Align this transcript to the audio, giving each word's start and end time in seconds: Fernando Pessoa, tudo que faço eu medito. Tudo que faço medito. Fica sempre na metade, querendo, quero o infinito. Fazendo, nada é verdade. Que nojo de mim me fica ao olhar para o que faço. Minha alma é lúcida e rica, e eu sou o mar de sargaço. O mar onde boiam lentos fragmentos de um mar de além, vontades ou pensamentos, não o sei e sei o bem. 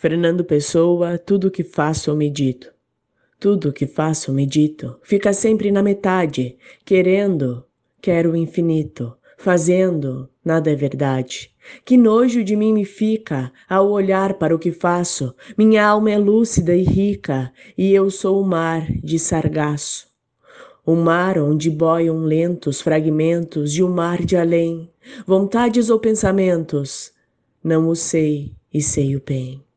Fernando 0.00 0.44
Pessoa, 0.44 1.18
tudo 1.18 1.50
que 1.50 1.64
faço 1.64 2.08
eu 2.08 2.14
medito. 2.14 2.72
Tudo 3.40 3.72
que 3.72 3.84
faço 3.84 4.32
medito. 4.32 4.96
Fica 5.02 5.32
sempre 5.32 5.72
na 5.72 5.82
metade, 5.82 6.56
querendo, 6.84 7.64
quero 8.00 8.30
o 8.30 8.36
infinito. 8.36 9.12
Fazendo, 9.36 10.28
nada 10.44 10.70
é 10.70 10.76
verdade. 10.76 11.50
Que 11.84 11.96
nojo 11.96 12.44
de 12.44 12.54
mim 12.54 12.72
me 12.72 12.84
fica 12.84 13.52
ao 13.68 13.90
olhar 13.90 14.34
para 14.34 14.54
o 14.54 14.58
que 14.58 14.70
faço. 14.70 15.34
Minha 15.58 15.84
alma 15.84 16.12
é 16.12 16.16
lúcida 16.16 16.76
e 16.76 16.84
rica, 16.84 17.52
e 17.76 17.92
eu 17.92 18.08
sou 18.08 18.40
o 18.40 18.46
mar 18.46 18.86
de 19.02 19.18
sargaço. 19.18 20.06
O 20.86 20.94
mar 20.94 21.40
onde 21.40 21.68
boiam 21.68 22.20
lentos 22.20 22.80
fragmentos 22.80 23.72
de 23.72 23.82
um 23.82 23.90
mar 23.90 24.24
de 24.24 24.36
além, 24.36 24.88
vontades 25.26 25.90
ou 25.90 25.98
pensamentos, 25.98 27.12
não 27.64 27.88
o 27.88 27.96
sei 27.96 28.52
e 28.72 28.80
sei 28.80 29.16
o 29.16 29.20
bem. 29.26 29.67